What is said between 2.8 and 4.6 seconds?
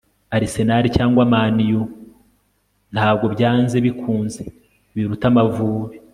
ntabwo byanze bikunze